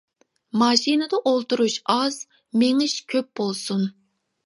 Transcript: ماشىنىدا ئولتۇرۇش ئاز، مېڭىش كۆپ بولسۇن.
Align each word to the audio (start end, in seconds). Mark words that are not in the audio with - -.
ماشىنىدا 0.61 1.19
ئولتۇرۇش 1.33 1.77
ئاز، 1.99 2.19
مېڭىش 2.65 2.99
كۆپ 3.15 3.33
بولسۇن. 3.43 3.91